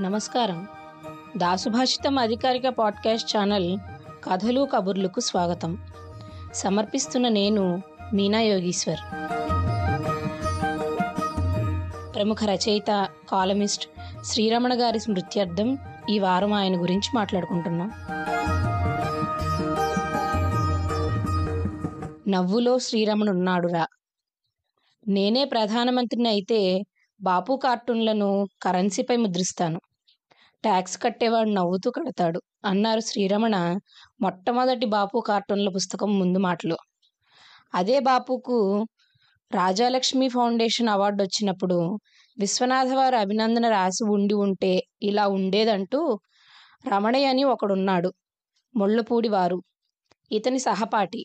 నమస్కారం. 0.00 0.68
దాసుభాషితం 1.36 2.18
అధికారిక 2.18 2.68
podcast 2.68 3.36
channel 3.36 3.78
కథలు 4.24 4.68
కబుర్లకు 4.76 5.20
స్వాగతం. 5.20 5.78
సమర్పిస్తున్న 6.54 7.28
నేను 7.28 7.82
మీనా 8.14 8.40
యోగీశ్వర్. 8.40 8.98
ప్రముఖ 12.14 12.36
రచయిత 12.44 13.08
కాలమిస్ట్ 13.30 13.88
శ్రీరమణ 14.24 14.80
గారి 14.80 15.00
స్మృత్యర్థం 15.00 15.78
ఈ 16.10 16.18
వారం 16.18 16.52
ఆయన 16.52 16.82
గురించి 16.82 17.08
మాట్లాడుకుంటున్నాం. 17.14 17.92
నవ్వులో 22.28 22.78
శ్రీరమణున్నాడురా. 22.78 23.86
నేనే 25.08 25.44
ప్రధానమంత్రిని 25.44 26.28
అయితే 26.28 26.58
బాపు 27.20 27.52
కార్టూన్లను 27.56 28.28
కరెన్సీపై 28.62 29.16
ముద్రిస్తాను. 29.16 29.78
ట్యాక్స్ 30.64 30.96
కట్టేవాడు 31.02 31.50
నవ్వుతూ 31.50 31.90
కడతాడు. 31.90 32.40
అన్నారు 32.64 33.00
శ్రీరమణ 33.00 33.56
మొట్టమొదటి 34.20 34.86
బాపు 34.86 35.18
కార్టూన్ల 35.20 35.68
పుస్తకం 35.68 36.10
ముందు 36.18 36.38
మాటలో. 36.38 36.78
అదే 37.74 37.98
బాపుకు 38.00 38.58
రాజాలక్ష్మి 39.50 40.28
ఫౌండేషన్ 40.28 40.88
అవార్డు 40.88 41.20
వచ్చినప్పుడు 41.22 41.78
విశ్వనాథ 42.36 42.90
వారి 42.92 43.16
అభినందన 43.16 43.68
రాసి 43.68 44.04
ఉండి 44.08 44.34
ఉంటే 44.44 44.72
ఇలా 45.02 45.26
ఉండేదంటూ 45.28 46.00
రమణయ్య 46.88 47.26
అని 47.26 47.44
ఒకడున్నాడు. 47.44 48.10
ముళ్ళపూడి 48.74 49.28
వారు 49.28 49.58
ఇతని 50.30 50.60
సహపాఠి. 50.60 51.22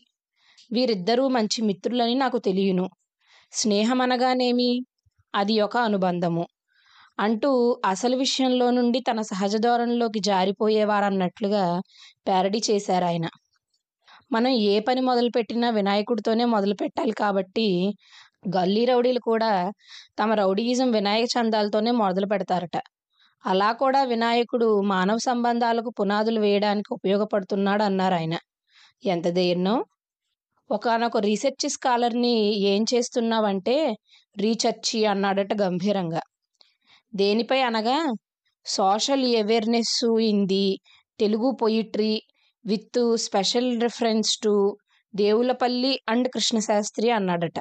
వీరిద్దరూ 0.70 1.28
మంచి 1.28 1.58
మిత్రులని 1.62 2.14
నాకు 2.14 2.38
తెలియను. 2.40 2.86
స్నేహం 3.54 3.98
అనగానేమి 4.04 4.70
అది 5.34 5.54
ఒక 5.60 5.76
అనుబంధము. 5.86 6.44
అంటూ 7.18 7.50
అసలు 7.92 8.16
విషయంలో 8.22 8.66
నుండి 8.78 8.98
తన 9.08 9.20
సహజ 9.30 9.54
ధోరణిలోకి 9.64 10.20
జారిపోయేవారన్నట్లుగా 10.28 11.64
ప్యారడీ 12.26 12.60
చేశారు 12.68 13.06
ఆయన 13.10 13.26
మనం 14.30 14.52
ఏ 14.68 14.76
పని 14.88 15.02
మొదలుపెట్టినా 15.08 15.68
వినాయకుడితోనే 15.78 16.44
మొదలు 16.54 16.74
పెట్టాలి 16.82 17.14
కాబట్టి 17.16 17.66
గల్లీ 18.48 18.82
రౌడీలు 18.90 19.20
కూడా 19.28 19.52
తమ 20.18 20.30
రౌడీయిజం 20.40 20.88
వినాయక 20.96 21.28
చందాలతోనే 21.36 21.92
మొదలు 22.02 22.28
పెడతారట 22.32 22.76
అలా 23.44 23.70
కూడా 23.82 24.00
వినాయకుడు 24.12 24.68
మానవ 24.92 25.18
సంబంధాలకు 25.28 25.90
పునాదులు 25.98 26.40
వేయడానికి 26.46 26.90
ఉపయోగపడుతున్నాడు 26.98 27.84
అన్నారు 27.88 28.16
ఆయన 28.20 28.36
ఎంత 29.04 29.26
ధైర్యం! 29.36 29.76
ఒకనొక 30.70 31.16
రీసెర్చ్ 31.18 31.68
స్కాలర్ని 31.68 32.36
ఏం 32.64 32.84
చేస్తున్నావంటే 32.94 33.74
రీచర్చి 34.36 35.04
అన్నాడట 35.06 35.52
గంభీరంగా. 35.62 36.22
దేనిపై 37.12 37.60
అనగా 37.60 37.98
social 38.66 39.36
awareness 39.36 39.96
in 40.22 40.46
the 40.46 40.66
Telugu 41.20 41.50
poetry 41.62 42.12
with 42.64 43.00
special 43.16 43.80
reference 43.82 44.38
to 44.38 44.54
Devulapalli 45.14 46.00
and 46.08 46.28
Krishnasastri 46.28 47.10
అన్నాడట. 47.10 47.58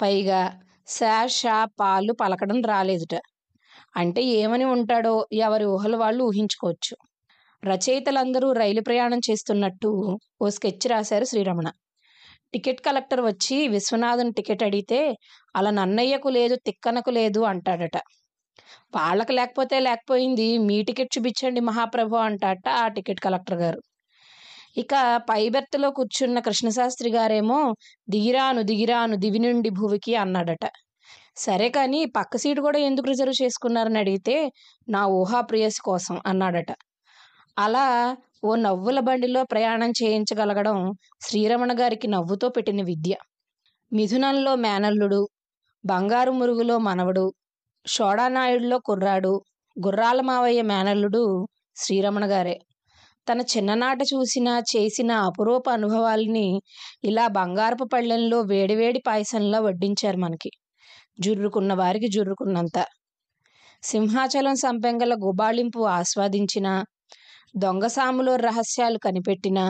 పైగా 0.00 0.40
శా 0.88 1.26
షా 1.26 1.64
పాలు 1.80 2.12
పలకడం 2.12 2.62
రాలేదుట. 2.62 3.14
అంటే 3.96 4.22
ఏమని 4.40 4.64
ఉంటాడో 4.64 5.14
ఎవరి 5.40 5.64
ఊహలు 5.66 5.96
వాళ్ళు 5.96 6.24
ఊహించుకోవచ్చు. 6.24 6.94
రచయితలందరూ 7.62 8.52
రైలు 8.52 8.80
ప్రయాణం 8.80 9.20
చేస్తున్నట్టు 9.30 9.90
ఓ 10.42 10.48
స్కెచ్ 10.48 10.86
రాశారు 10.88 11.24
శ్రీరమణ. 11.24 11.68
టికెట్ 12.54 12.80
కలెక్టర్ 12.86 13.22
వచ్చి 13.26 13.56
విశ్వనాథన్ 13.68 14.32
టికెట్ 14.38 14.64
అడిగితే 14.68 15.00
అలా 15.54 15.70
నన్నయ్యకు 15.78 16.30
లేదు 16.30 16.56
తిక్కనకు 16.66 17.12
లేదు 17.18 17.40
అంటాడట. 17.52 17.96
వాళ్ళకి 18.96 19.32
లేకపోతే 19.32 19.76
లేకపోయింది 19.80 20.48
మీ 20.68 20.78
టికెట్ 20.88 21.14
చూపించండి 21.16 21.60
మహాప్రభు 21.70 22.22
అంటాట 22.28 22.66
ఆ 22.82 22.86
టికెట్ 22.96 23.22
కలెక్టర్ 23.26 23.58
గారు. 23.64 23.80
ఇక 24.76 24.94
పై 25.28 25.42
బెర్త్లో 25.54 25.88
కూర్చున్న 25.90 26.38
కృష్ణశాస్త్రి 26.40 27.10
గారేమో 27.10 27.60
దిగిరాను 28.08 28.62
దిగిరాను 28.70 29.16
దివి 29.24 29.40
నుండి 29.46 29.70
భూమికి 29.78 30.12
అన్నాడట. 30.16 30.64
సరే 31.36 31.68
కానీ 31.70 32.00
పక్క 32.16 32.36
సీటు 32.36 32.60
కూడా 32.60 32.78
ఎందుకు 32.88 33.06
రిజర్వ్ 33.12 33.36
చేసుకున్నారని 33.42 33.98
అడిగితే 33.98 34.36
నా 34.88 35.02
ఊహాప్రియస్ 35.20 35.80
కోసం 35.88 36.16
అన్నాడట. 36.26 36.70
అలా 37.56 37.86
ఓ 38.42 38.54
నవ్వుల 38.56 39.00
బండిలో 39.00 39.44
ప్రయాణం 39.44 39.90
చేయించగలగడం 39.90 40.76
శ్రీరమణ 41.20 41.80
గారికి 41.80 42.08
నవ్వుతో 42.08 42.48
పెట్టిన 42.48 42.82
విద్య. 42.82 43.14
మిథునంలో 43.92 44.54
మేనల్లుడు 44.54 45.28
బంగారు 45.84 46.30
మురుగులో 46.30 46.78
మనవడు 46.78 47.24
షోడానాయుడులో 47.86 48.78
కుర్రాడు 48.78 49.32
గుర్రాల 49.76 50.20
మావయ్య 50.20 50.62
మేనల్లుడు 50.62 51.22
శ్రీరమణ 51.76 52.24
గారే. 52.30 52.56
తన 53.28 53.40
చిన్ననాట 53.40 53.98
చూసిన 54.14 54.48
చేసిన 54.76 55.12
అపురూప 55.12 55.70
అనుభవాల్ని 55.70 56.46
ఇలా 57.04 57.26
బంగారపు 57.28 57.84
పళ్ళెంలో 57.84 58.40
వేడివేడి 58.40 59.02
పాయసంలో 59.06 59.60
వడ్డించారు 59.60 60.16
మనకి. 60.16 60.50
జుర్రుకున్న 61.20 61.74
వారికి 61.74 62.08
జుర్రుకున్నంత. 62.08 62.78
సింహాచలం 63.82 64.56
సంపెంగల 64.56 65.14
గుబాళింపు 65.14 65.80
ఆస్వాదించిన 65.88 66.68
దొంగసాములో 67.54 68.36
రహస్యాలు 68.36 68.98
కనిపెట్టిన 68.98 69.60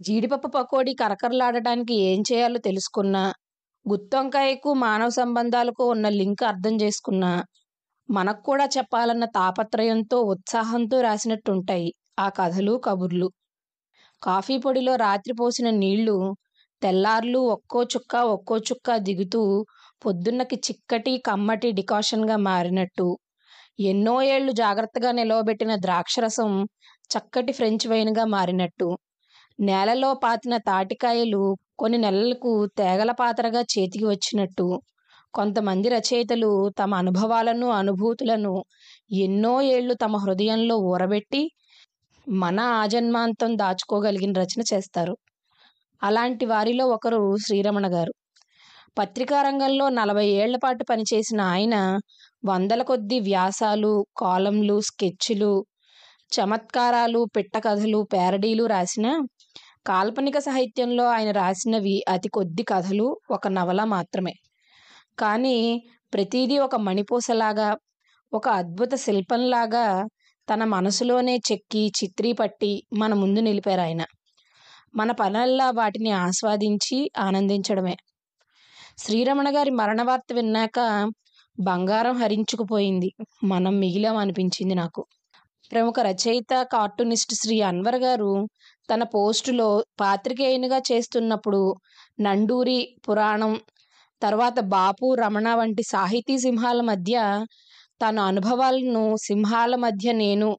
జీడిపప్పు 0.00 0.48
పకోడీ 0.48 0.94
కరకరలాడటానికి 0.94 1.94
ఏం 2.02 2.20
చేయాలో 2.32 2.58
తెలుసుకున్నా 2.58 3.22
గుత్తొంకాయకు 3.86 4.70
మానవ 4.74 5.08
సంబంధాలకు 5.08 5.84
ఉన్న 5.84 6.08
లింక్ 6.10 6.42
అర్థం 6.44 6.74
చేసుకున్నా 6.82 7.32
మనకు 8.08 8.42
కూడా 8.42 8.64
చెప్పాలన్న 8.76 9.24
తాపత్రయంతో 9.34 10.18
ఉత్సాహంతో 10.24 11.00
రాసినట్టుంటాయి 11.00 11.88
ఆ 12.18 12.28
కథలు 12.28 12.74
కబుర్లు. 12.84 13.28
కాఫీ 14.22 14.56
పొడిలో 14.58 14.94
రాత్రి 14.96 15.34
పోసిన 15.34 15.70
నీళ్ళు 15.74 16.16
తెల్లార్లు 16.82 17.40
ఒక్కో 17.48 17.82
చుక్క 17.84 18.14
ఒక్కో 18.34 18.56
చుక్క 18.58 18.96
దిగుతూ 18.98 19.42
పొద్దున్నకి 20.04 20.56
చిక్కటి 20.66 21.14
కమ్మటి 21.26 21.70
డికాషన్గా 21.72 22.36
మారినట్టు. 22.36 23.08
ఎన్నో 23.82 24.22
ఏళ్ళు 24.34 24.52
జాగ్రత్తగా 24.52 25.12
నిలవబెట్టిన 25.12 25.74
ద్రాక్షరసం 25.76 26.50
చక్కటి 27.10 27.52
ఫ్రెంచ్ 27.52 27.86
వైన్గా 27.88 28.24
మారినట్టు. 28.26 28.88
నేలలో 29.60 30.14
పాతిన 30.14 30.56
తాటికాయలు 30.68 31.42
కొన్ని 31.78 31.98
నెలలకు 31.98 32.52
తేగల 32.78 33.10
పాత్రగా 33.12 33.60
చేతికి 33.72 34.04
వచ్చినట్టు. 34.04 34.66
కొంతమంది 35.34 35.88
రచయితలు 35.88 36.50
తమ 36.78 36.94
అనుభవాలను 36.94 37.68
అనుభూతులను 37.72 38.54
ఎన్నో 39.20 39.62
ఏళ్ళు 39.74 39.94
తమ 39.94 40.16
హృదయంలో 40.16 40.76
ఊరబెట్టి 40.90 41.42
మన 42.26 42.60
ఆజన్మాంతం 42.60 43.56
దాచుకోగలిగిన 43.56 44.32
రచన 44.38 44.62
చేస్తారు. 44.72 45.14
అలాంటి 46.02 46.46
వారిలో 46.46 46.86
ఒకరు 46.86 47.36
శ్రీరమణ 47.46 47.86
గారు. 47.94 48.12
పత్రికా 48.98 49.42
రంగంలో 49.42 49.88
నలభై 49.90 50.26
ఏళ్ళ 50.40 50.56
పాటు 50.56 50.84
పనిచేసిన 50.84 51.40
ఆయన 51.54 51.76
వందల 52.44 52.82
కొద్ది 52.82 53.20
వ్యాసాలు 53.20 53.92
కాలంలు 54.18 54.80
స్కెచ్లు 54.80 55.52
చమత్కారాలు 56.34 57.26
పిట్టకథలు 57.36 58.06
పేరడీలు 58.12 58.64
రాసిన 58.66 59.26
కాల్పనిక 59.86 60.38
సాహిత్యంలో 60.38 61.04
ఆయన 61.08 61.30
రాసినవి 61.30 62.04
అతి 62.08 62.28
కొద్ది 62.28 62.62
కథలు 62.62 63.20
ఒక 63.30 63.48
నవల 63.48 63.84
మాత్రమే. 63.84 64.34
కానీ 65.18 65.82
ప్రతిదీ 66.14 66.58
ఒక 66.58 66.76
మణిపూసలాగా 66.76 67.76
ఒక 68.32 68.48
అద్భుత 68.48 68.94
శిల్పంలాగా 68.94 70.04
తన 70.48 70.64
మనసులోనే 70.64 71.36
చెక్కి 71.52 71.92
చిత్రీపట్టి 72.04 72.82
మన 72.98 73.14
ముందు 73.14 73.40
నిలిపారు 73.40 73.80
ఆయన. 73.80 74.02
మన 74.94 75.12
పనల్లా 75.12 75.70
వాటిని 75.70 76.10
ఆస్వాదించి 76.10 77.10
ఆనందించడమే. 77.18 77.96
శ్రీరమణ 78.98 79.56
గారి 79.56 79.70
మరణ 79.70 80.02
వార్త 80.02 80.32
విన్నాక 80.32 80.78
బంగారం 81.60 82.16
హరించుకుపోయింది. 82.22 83.12
మనం 83.44 83.80
మిగిలాం 83.80 84.16
అనిపించింది 84.16 84.74
నాకు. 84.74 85.06
ప్రముఖ 85.70 85.96
రచయిత 86.06 86.54
కార్టూనిస్ట్ 86.72 87.32
శ్రీ 87.34 87.56
అన్వర్ 87.62 87.98
గారు 88.02 88.32
తన 88.88 89.02
పోస్టులో 89.12 89.68
పాత్రికేయునిగా 90.00 90.78
చేస్తున్నప్పుడు 90.90 91.60
నండూరి 92.20 92.78
పురాణం 93.06 93.52
తర్వాత 94.22 94.58
బాపు 94.72 95.06
రమణ 95.14 95.48
వంటి 95.54 95.84
సాహితీ 95.84 96.34
సింహాల 96.38 96.80
మధ్య 96.82 97.14
తన 98.00 98.18
అనుభవాలను 98.30 99.04
సింహాల 99.26 99.74
మధ్య 99.78 100.12
నేను 100.16 100.50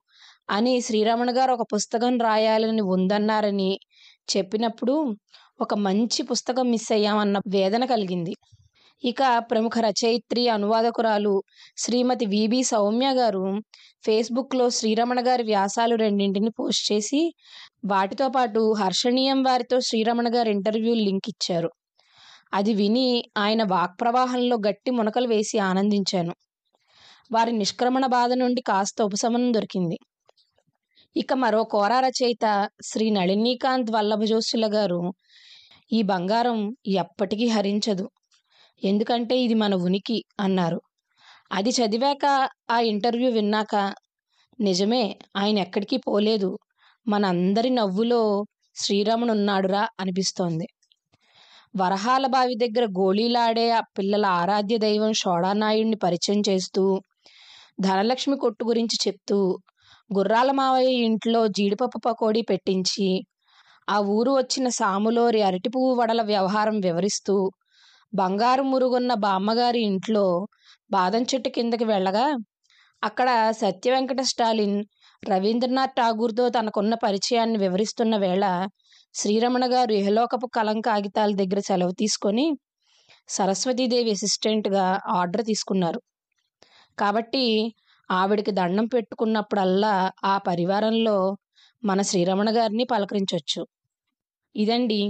అని 0.50 0.74
శ్రీరమణ 0.82 1.30
గారు 1.38 1.52
ఒక 1.54 1.66
పుస్తకం 1.74 2.16
రాయాలని 2.22 2.84
ఉందన్నారని 2.96 3.72
చెప్పినప్పుడు 4.28 4.96
ఒక 5.60 5.74
మంచి 5.82 6.22
పుస్తకం 6.24 6.66
మిస్ 6.72 6.90
అయ్యామన్న 6.92 7.38
వేదన 7.48 7.84
కలిగింది. 7.86 8.34
ఇక 9.04 9.22
ప్రముఖ 9.38 9.72
రచయిత్రి 9.80 10.50
అనువాదకురాలు 10.50 11.44
శ్రీమతి 11.78 12.26
విబి 12.26 12.64
సౌమ్య 12.64 13.14
గారు 13.14 13.44
ఫేస్బుక్లో 14.06 14.70
శ్రీరమణ 14.70 15.28
గారి 15.28 15.44
వ్యాసాలు 15.44 15.96
రెండింటిని 15.96 16.50
పోస్ట్ 16.50 16.92
చేసి 16.92 17.34
వాటితో 17.86 18.30
పాటు 18.30 18.74
హర్షణీయం 18.74 19.44
వారితో 19.44 19.80
శ్రీరమణ 19.80 20.36
గారి 20.36 20.52
ఇంటర్వ్యూ 20.52 20.94
లింక్ 20.94 21.30
ఇచ్చారు. 21.30 21.70
అది 22.54 22.74
విని 22.74 23.08
ఆయన 23.38 23.64
వాక్ప్రవాహంలో 23.64 24.58
గట్టి 24.68 24.92
మునకలు 24.92 25.28
వేసి 25.28 25.58
ఆనందించాను. 25.60 26.34
వారి 27.32 27.52
నిష్క్రమణ 27.52 28.06
బాధ 28.06 28.32
నుండి 28.34 28.62
కాస్త 28.62 29.02
ఉపశమనం 29.02 29.54
దొరికింది. 29.54 29.98
ఇక 31.16 31.34
మరో 31.34 31.64
కోర 31.64 32.00
రచయిత 32.00 32.46
శ్రీ 32.84 33.10
నళినీకాంత్ 33.10 33.92
వల్లభజోషుల 33.92 34.76
గారు 34.76 35.02
ఈ 35.92 36.02
బంగారం 36.02 36.60
ఎప్పటికీ 36.88 37.48
హరించదు. 37.48 38.06
ఎందుకంటే 38.84 39.36
ఇది 39.40 39.54
మన 39.54 39.74
ఉనికి 39.88 40.18
అన్నారు. 40.40 40.80
అది 41.52 41.70
చదివాక 41.70 42.26
ఆ 42.70 42.78
ఇంటర్వ్యూ 42.92 43.30
విన్నాక 43.32 43.74
నిజమే 44.60 45.04
ఆయన 45.38 45.58
ఎక్కడికి 45.58 45.98
పోలేదు. 46.08 46.50
మన 47.06 47.24
అందరి 47.26 47.70
నవ్వులో 47.70 48.22
శ్రీరాముడు 48.76 49.32
ఉన్నాడురా 49.32 49.84
అనిపిస్తోంది. 50.00 50.68
వరహాల 51.76 52.26
బావి 52.28 52.56
దగ్గర 52.56 52.86
గోళీలాడే 53.00 53.66
ఆ 53.72 53.82
పిల్లల 53.98 54.26
ఆరాధ్య 54.42 54.76
దైవం 54.78 55.14
షోడానాయుడిని 55.14 55.96
పరిచయం 55.96 56.42
చేస్తూ 56.50 56.84
ధనలక్ష్మి 57.82 58.38
కొట్టు 58.38 58.64
గురించి 58.64 58.98
చెప్తూ 59.06 59.38
గుర్రాల 60.10 60.52
మావయ్య 60.52 60.92
ఇంట్లో 61.06 61.42
జీడిపప్పు 61.48 62.00
పకోడీ 62.06 62.42
పెట్టించి 62.42 63.08
ఆ 63.88 63.98
ఊరు 64.10 64.32
వచ్చిన 64.32 64.68
సాములోరి 64.72 65.42
అరటి 65.42 65.70
పువ్వు 65.70 65.94
వడల 65.96 66.22
వ్యవహారం 66.24 66.78
వివరిస్తూ 66.80 67.36
బంగారు 68.16 68.64
మురుగున్న 68.64 69.14
బామ్మగారి 69.24 69.82
ఇంట్లో 69.82 70.26
బాదం 70.92 71.24
చెట్టు 71.24 71.50
కిందకి 71.50 71.84
వెళ్ళగా 71.84 72.26
అక్కడ 73.04 73.30
సత్యవెంకట 73.52 74.22
స్టాలిన్ 74.22 74.78
రవీంద్రనాథ్ 75.24 75.96
ఠాగూర్తో 75.98 76.46
తనకున్న 76.50 76.94
పరిచయాన్ని 77.04 77.58
వివరిస్తున్న 77.58 78.16
వేళ 78.18 78.46
శ్రీరమణ 79.16 79.66
గారు 79.74 79.92
ఇహలోకపు 79.92 80.48
కలం 80.48 80.78
కాగితాల 80.82 81.32
దగ్గర 81.36 81.60
సెలవు 81.60 81.94
తీసుకొని 82.00 82.46
సరస్వతీదేవి 83.30 84.12
అసిస్టెంట్గా 84.12 84.86
ఆర్డర్ 85.10 85.44
తీసుకున్నారు. 85.46 86.00
కాబట్టి 86.98 87.46
ఆవిడికి 88.10 88.52
దండం 88.52 88.86
పెట్టుకున్నప్పుడల్లా 88.86 89.94
ఆ 90.24 90.34
పరివారంలో 90.48 91.18
మన 91.84 92.02
శ్రీరమణ 92.02 92.50
గారిని 92.58 92.86
పలకరించవచ్చు 92.86 93.62
ఇదండి 94.56 95.02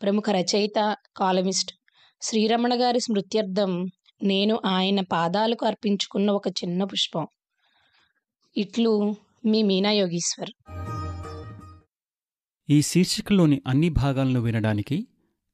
ప్రముఖ 0.00 0.26
రచయిత 0.30 0.78
కాలమిస్ట్ 1.16 1.72
శ్రీరమణ 2.26 2.82
గారి 2.82 3.00
స్మృత్యర్థం 3.00 3.90
నేను 4.22 4.60
ఆయన 4.66 5.00
పాదాలకు 5.00 5.66
అర్పించుకున్న 5.66 6.30
ఒక 6.30 6.48
చిన్న 6.48 6.84
పుష్పం. 6.84 7.26
ఇట్లు 8.56 9.16
మీ 9.46 9.62
మీనా 9.62 9.90
యోగీశ్వర్. 9.92 10.50
ఈ 12.70 12.82
శీర్షికలోని 12.82 13.62
అన్ని 13.66 13.88
భాగాలను 13.88 14.40
వినడానికి 14.40 15.08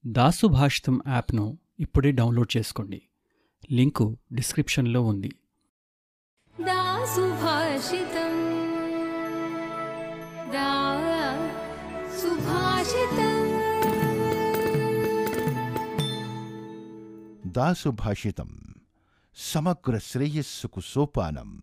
దాసు 0.07 0.47
భాషితం 0.47 1.03
యాప్ను 1.09 1.59
ఇప్పుడే 1.81 2.11
డౌన్లోడ్ 2.11 2.57
చేసుకోండి. 2.57 3.03
లింకు 3.73 4.19
డిస్క్రిప్షన్లో 4.33 5.03
ఉంది. 5.03 5.31
दासुभाषित 17.56 18.41
समग्र 19.37 19.99
श्रेय 20.02 20.43
सुकुसोपानम 20.43 21.56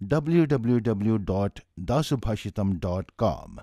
W 0.00 0.44
W 0.52 0.78
W 0.88 1.16
dot 1.30 1.60
Dasubhashita 1.90 2.60
dot 2.60 3.10
com 3.18 3.60